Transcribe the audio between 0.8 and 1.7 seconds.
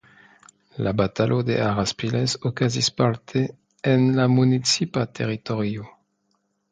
La Batalo de